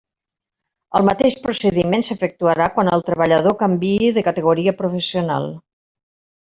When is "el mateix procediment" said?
0.99-2.05